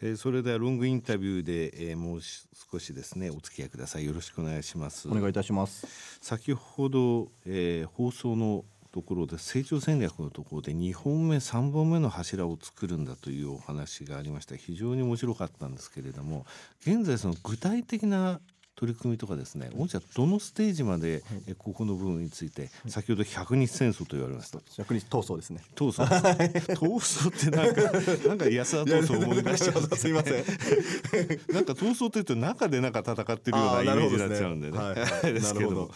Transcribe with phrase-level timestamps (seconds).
[0.00, 4.04] えー、それではロングインタビューで、えー、もう少しですねお付き合いください。
[4.04, 5.08] よろしくお願いします。
[5.08, 6.18] お願いいたします。
[6.20, 14.56] 先ほど、えー、放送のところで成長戦略のところで2本目3本目の柱を作るんだというお話がありました。
[14.56, 16.46] 非常に面白かったんですけれども
[16.82, 18.40] 現在その具体的な
[18.78, 24.60] 取り組みとかですね御社どのステージまで、はい、ここの部分について、先ほど百日戦争と言われました。
[24.76, 25.62] 百日闘争ですね。
[25.74, 26.06] 闘争？
[26.06, 27.82] 闘争ってなんか
[28.28, 30.34] なんか安田闘争思い出しちゃうすいません。
[31.52, 34.94] なんか闘争というと中でなんか戦ってるようなイメージになっちゃうんでね、ね、
[35.34, 35.90] ですけど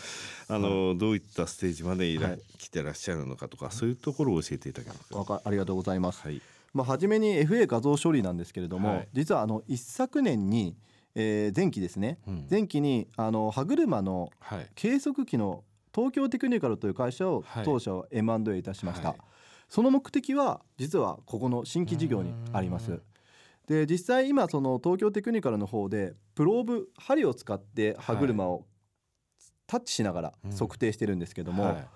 [0.49, 5.43] あの、はい、どういったステージまでいら、はい、来てらっしゃるのかとかそういうところを教えていただけますか？
[5.45, 6.43] ありがとうございます、はい。
[6.75, 10.75] まあ、初めに FA 画像処理なんですけれども、はい、実はあの一昨年に
[11.15, 14.31] えー、前期ですね、うん、前期にあの歯車の
[14.75, 19.19] 計測器の東京テクニカルという会社を当社は M&A いたしました、はい、
[19.69, 23.01] その目的は実はここの新規事業にあります。
[23.69, 28.65] で実際今その東京テクニカルの方でプローブ針を使って歯車を
[29.67, 31.87] タッチしながら測定してるんですけども、はい、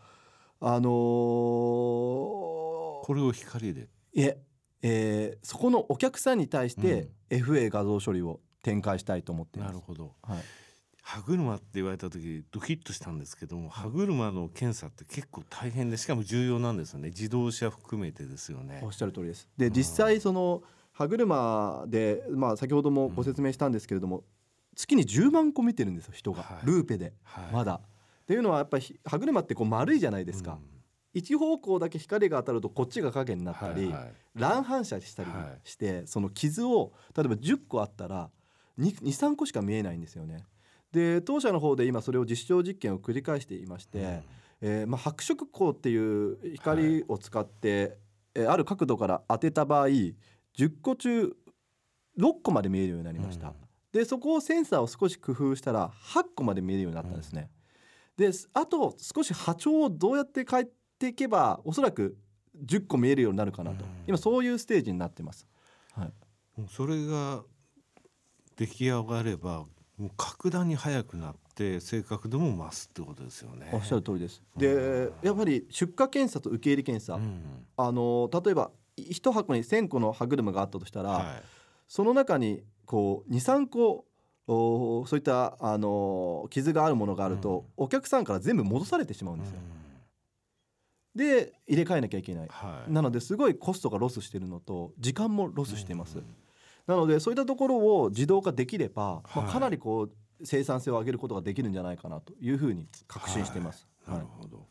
[0.60, 3.88] あのー、これを光で。
[4.12, 4.38] いえ
[4.82, 10.39] えー、そこのお客さんに対して FA 画像処理を展開したいと思ってなるほど、はい、
[11.00, 17.11] 歯車って言われた時ドキッとしたんですけども歯車の検査って結構大変でしかも重要なんですよね。
[17.11, 18.81] 自動車含めてですよね。
[18.83, 19.48] おっしゃる通りです。
[19.56, 24.25] で実際その歯車でまあ先ほどもご説明したんですけれども、うん、
[24.75, 27.75] 月に10万個見てるんですよ人が、はい、ルーペで、はい、まだ。
[27.75, 27.81] っ
[28.27, 30.59] ていうのはやっぱり歯車ってこう丸いじゃないですか、うん。
[31.14, 35.31] 一方向だけ光が当たるとこっちが影になったり、はいはい、乱反射したり
[35.62, 38.28] して、はい、その傷を例えば10個あったら
[38.78, 40.44] 23個しか見えないんですよね。
[40.92, 44.22] で当社の方で今それを実証実験を繰り返していまして、うん、
[44.60, 47.98] えー、まあ、白色光っていう光を使って、
[48.34, 50.14] はい、ある角度から当てた場合10
[50.80, 51.34] 個中
[52.19, 53.48] 6個まで見えるようになりました。
[53.48, 53.54] うん、
[53.92, 57.50] でそこをセンサーを少し工夫したら8個まで見えるようになったんですね。
[58.19, 62.16] うん、であと少し波長をどうやって変えていけばおそらく
[62.64, 65.47] 10個見えるようになるかなと、今そういうステージになってます。
[65.93, 66.12] はい、
[66.69, 67.43] それが
[68.56, 69.65] 出来上がれば
[69.99, 73.71] もう格段に速くなって正確度も増すってことですよね。
[73.72, 74.43] おっしゃる通りです。
[74.56, 77.43] で、やっぱり出荷検査と受け入れ検査、うん、
[77.77, 81.43] あの例えば一箱に1,000個の歯車があったとしたら、はい、
[81.89, 84.05] その中にこう23個
[84.49, 89.59] おそういったあの傷があるものがあると、うん、お客さんから全部戻されてしまうんですよ。
[91.17, 96.19] うん、で入れ替えなきゃいけない、はい、なのですごいコストがロスしてるのと時間もロスしてます。
[96.86, 100.12] なのでそういったところを自動化できれば、まあ、かなりこう
[100.44, 103.86] 生産性を上げることができるんじゃないかなというふうに確信しています。
[104.04, 104.66] はい、なるほど、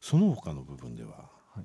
[0.00, 1.64] その他の部分では、はい。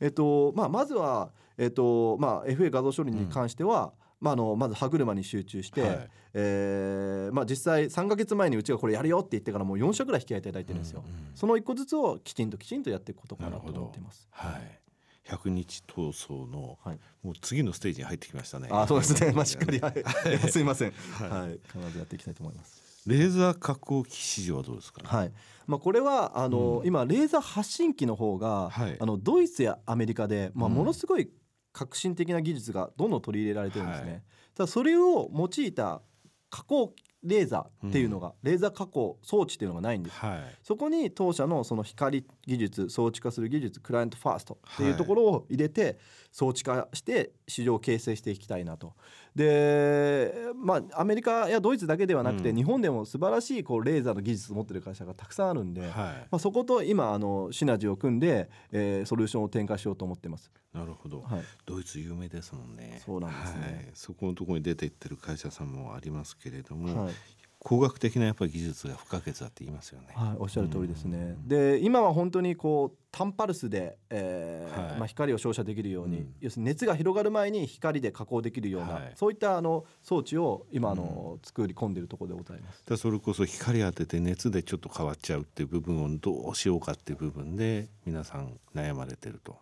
[0.00, 4.00] えっとまあ、まずは、えっとまあ、FA 画像処理に関しては、うん。
[4.20, 14.28] まあ、あのまず歯車に集中して、はい、えー、まあ、実際3か月前にうちがこれやるよって言ってからもう4社ぐらい引き合いいただいてるんですよ、うんうん、その1個ずつをきちんときちんとやっていくことかなと思ってます。
[14.30, 14.80] はい
[15.24, 18.68] 百日闘争の、はい、もう次のステージに入ってきましたね。
[18.70, 19.32] あ、そうですね。
[19.36, 20.92] まあしっかり、はい、すいません。
[20.92, 22.82] はい、必ずやっていきたいと思います。
[23.06, 25.32] レーザー加工機市場はどうですか、ね、はい。
[25.66, 31.30] まあこれはあの、うん、今レーザー発信機の方が、はい、あのドイツやアメリカでまあものすごい
[31.72, 34.10] 革新的な技術がどんどん取り入れられてるんですね。
[34.10, 34.22] はい、
[34.54, 36.02] ただそれを用いた
[36.50, 45.98] 加工レーザーっていうのが、うん、レーザー加工装置っていうのがないんです、はい、そこに当社のその光技術装置化する技術クライアントファーストっていうところを入れて
[46.32, 48.94] 装置化して市場を形成していきたいなと。
[49.34, 60.50] でまあアメリカやドイツだけではなくて、うん、日本でも素晴らしいこうレーザーの技術を持ってる会社がたくさんあるんで、はい、まあ、そこと今あのシナジーを組んで、えー、ソリューションを展開しようと思ってます。
[60.72, 63.00] なるほど、はい、ドイツ有名ですもんね。
[63.04, 67.09] そうなんですね、はい、そこのところに出ていってる会社さんもありますけれども、はい、
[67.58, 70.08] 工学的なやっぱり技術が不可欠だって言いますよね。
[70.14, 71.36] はい、おっしゃる通りですね。
[71.46, 82.82] で、今は本当にこう単パルスで、えー、はい、まあ光を照射できるように、うん、要するに熱が広がる前に光で加工できるような、はい、そういったあの装置を今あの、うん、作り込んでいるところでございます。
[82.86, 89.58] だそれこそ光当てて熱でちょっと変わっちゃうっていう部分をどうしようかっていう部分で皆さん悩まれてると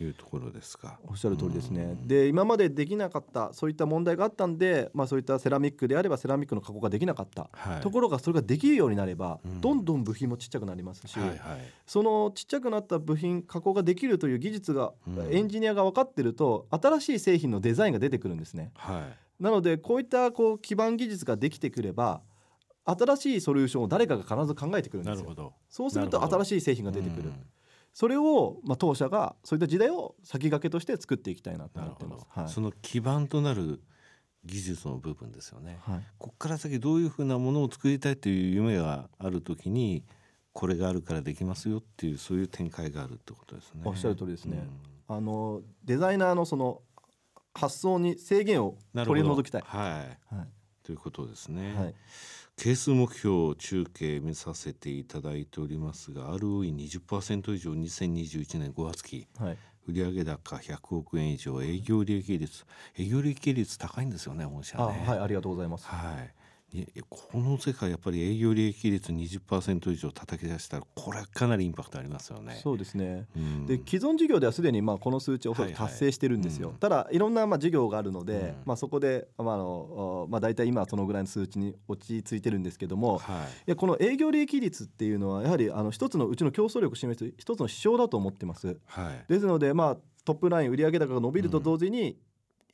[0.00, 0.04] い。
[0.04, 0.88] うところですか。
[0.88, 1.82] はい、おっしゃる通りですね。
[1.82, 11.38] うん、で今までできなかったそういった問題があったんで、まあそういったセラミックであればセラミックの加工ができなかった、はい、ところがそれができるようになれば、どんどん部品もちっちゃくなりますし、はいはい、
[11.86, 14.92] そのちっちゃくなった部品加工ができるという技術が、
[15.30, 18.72] エンジニアが分かってると新しい製品のデザインが出てくるんですね。
[18.74, 19.00] は
[19.40, 22.22] い、なのでこういったこう基盤技術ができてくれば
[22.84, 25.54] 新しいソリューションを誰かが必ず考えてくるんですよ。
[25.68, 27.32] そうすると新しい製品が出てくる。
[27.92, 32.26] それを、まあ、当社がそういった時代を先駆けとして作っていきたいなと思ってます。
[32.28, 33.80] はい、その基盤となる
[34.46, 40.04] 技術の部分ですよね、はい、ここから先どういうふうなものを作りたいという夢がある時に
[40.56, 43.82] これがあるからできますよっていうそういう展開があるってことですね。
[43.84, 44.66] おっしゃる通りですね。
[45.10, 46.80] うん、あのデザイナーのその
[47.52, 49.62] 発想に制限を取り除きたい。
[49.66, 49.88] は
[50.32, 50.48] い、はい、
[50.82, 51.74] ということですね。
[51.76, 51.94] はい。
[52.56, 59.58] 係数目標中継見させていただいておりますが ROE20% 以上2021年5月期、はい、
[59.88, 62.64] 売上高100億円以上営業利益率。
[62.98, 65.04] 営業利益率高いんですよね御社ね。
[65.06, 66.45] はいありがとうございます、はい
[67.08, 72.58] この世界やっぱり営業利益率20%以上叩き出したらこれはかなりインパクトありますよね。
[72.62, 88.76] そうですね、うん、で既存事業ではすでにまあこの数値を達成してるんですよ、はいはいうん、ただいろんなまあ事業があるので、うん、まあ、そこで、まああのまあ、大体今そのぐらいの数値に落ち着いてるんですけども、はい、いやこの営業利益率っていうのはやはりあの一つのうちの競争力を示す一つの指標だと思ってます。
[88.86, 92.18] はい、ですので、まあ、トップライン売上高が伸びると同時に、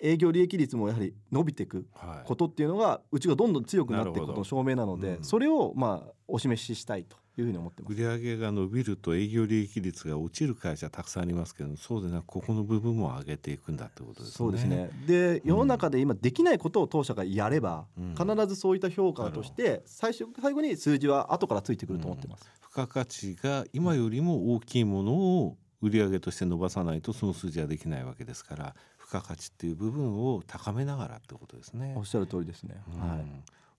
[0.02, 1.66] 営業利益率もやはり伸びてい。
[1.72, 1.86] く
[2.24, 7.94] ことっていうのが、うちがどんどん強くなっていくことの証明なので、それをまあお示ししたいというふうに思ってます。
[7.94, 14.32] 売上が伸びると営業利益率が落ちる会社たくさんありますけどそうでなくここの部分も上げていくんだってことですね。
[14.32, 14.90] そうですね。
[15.06, 22.44] で世の中で今できないことを当社がやれば、うん、必ずそういった評価として最初最後に数字は後からついてくると思ってます。
[22.44, 28.76] うん、付加価値が今よりも大きいものを売上として伸ばさないとその数字はできないわけですから
[29.12, 31.92] 付加価値っていう部分を高めながらってことですね。
[31.96, 32.76] おっしゃる通りですね。
[32.94, 33.24] うん、はい。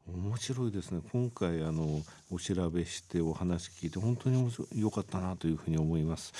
[0.05, 6.33] 面白いですね今回あのお調べしてお話聞いて本当に良かったなというふうに思います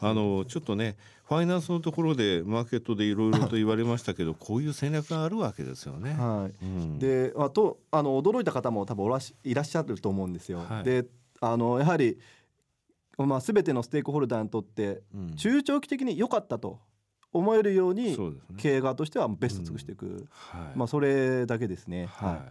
[0.00, 0.96] あのちょっとね
[1.28, 6.14] ファイナンスのところでマーケットでいろいろと言われましたけどこういう戦略があるわけですよね。
[6.14, 10.60] はい、うん、であとあの驚いた方も多分おらしいらっしゃると思うんですよ。
[10.66, 11.04] はい、で
[11.42, 12.18] あのやはり
[13.18, 15.02] まあ、全てのステークホルダーにとって
[15.36, 16.80] 中長期的に良かったと
[17.32, 18.16] 思えるように
[18.56, 20.28] 経営側としてはベスト尽くしていく、うん。
[20.30, 22.06] はい、まあ、それだけですね。
[22.06, 22.42] はい、は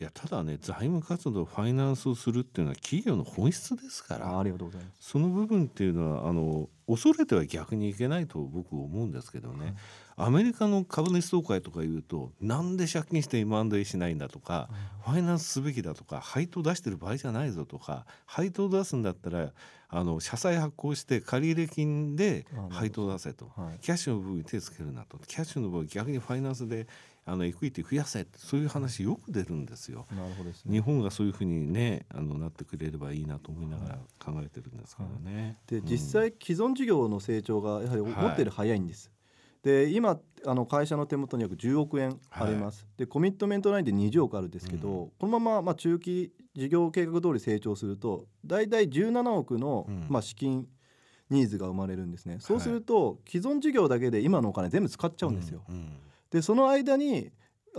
[0.00, 5.10] いいやただね財務活動ファイナンスをするっていうのは企業の本質ですからありがとうございます。
[5.10, 9.74] その部分っていうのはあの恐れては逆にいけないと僕思うんですけどね、
[10.16, 14.70] はい、アメリカの株主総会とか言うとなんで借金して M&A しないんだとか、
[15.04, 19.52] ファイナンスすべきだとか配当出してる場合じゃないぞとか配当出すんだったら
[19.90, 25.18] あの社債発行して借入金で配当出せと、はい、キャッシュの部分に手つけるなと。
[25.26, 26.86] キャッシュの部分逆にファイナンスで
[27.28, 30.06] あのエクイティ増やせそういう話よく出るんですよ。
[30.10, 35.58] なるほど、ね、日本がそういうふうにねあのなってくれればいいなと思いながら考えてるんですけどね。
[35.66, 39.10] で、実際既存事業の成長がやはり思ってる早いんです。
[39.62, 50.68] で今あの会社の手元に約10億円あります、はい、でコミットメントラインで20億あるんですけど、うん、このまままあ中期事業計画通り成長すると大体17億の、うん、まあ資金
[51.30, 55.62] ニーズが生まれるんですね、そうすると、既存事業だけで今のお金全部使っちゃうんですよ。
[55.68, 55.92] うん、
[56.30, 57.30] でその間に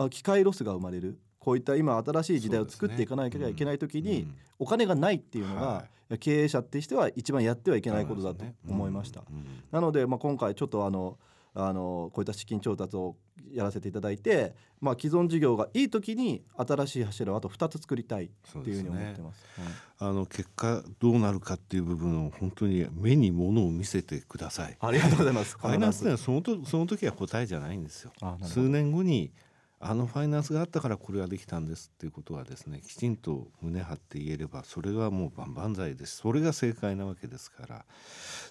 [0.10, 1.20] 機械ロスが生まれる。
[1.40, 4.28] こういった今新しい時代を作っていかなきゃいけない時に
[4.60, 5.86] お金がないっていうのが
[6.20, 9.24] 経営者としては一番やってはいけないことだと思いました。
[9.72, 11.18] なのでまあ今回ちょっとあの
[11.54, 13.16] あのこういった資金調達を
[13.52, 18.30] やらせていただいて、まあ、既存事業がいい時に新しい柱をあと2つ作りたいっ
[18.64, 19.42] ていうふうに思ってます。
[19.42, 24.78] すねはい、あの結果どうなるかっていう部分を本当に目にものを見せてください。
[24.80, 25.58] ありがとうございます。
[25.58, 28.12] ファイナンスではそのとその時は答えじゃないんですよ。
[28.44, 29.32] 数年後に
[29.82, 36.18] あのファイナンスがあったからこれができたんですっていうことはですねきちんと胸張って言えればそれはもう万々歳です。
[36.18, 37.86] それが正解なわけですから。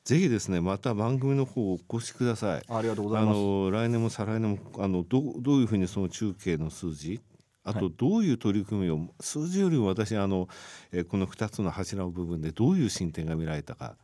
[0.04, 2.62] ぜひですねまた番組の方お越しください。
[2.68, 3.36] ありがとうございます。
[3.36, 7.20] あの来年も再来年もあのどどういうふうにその中継の数字
[7.68, 10.48] あとどういう取り組みを、数字よりも私あの、
[10.90, 13.96] えこの2つの柱の部分でどういう進展が見られたか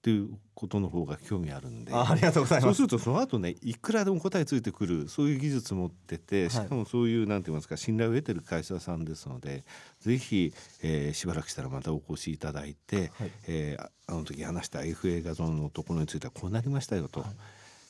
[0.00, 1.92] っていうことの方が興味あるんで。
[1.94, 2.64] ありがとうございます。
[2.64, 9.62] そうするとその後ねいくらでも答えついてくるそういう技術持っててしかもそういう、はい、なんて言いますか信頼を得てる会社さんですので
[10.00, 17.28] ぜひ、えー、しばらくしたらまたお越しいただいて、はい、えー、あの時話した FA 画像のところについてはこうなりましたよと、はい、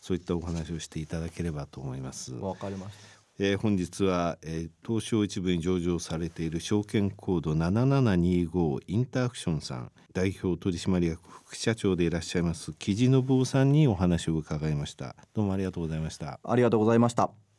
[0.00, 2.34] そういったお話をしていただければと思います。
[2.34, 15.16] わかりましたえー、本日は、えー、東証一部に上場されている証券コード7725インターアクションさん代表取締役副社長でいらっしゃいます木地信夫さんにお話を伺いました。
[15.32, 16.38] どうもありがとうございました。
[16.44, 17.49] ありがとうございました。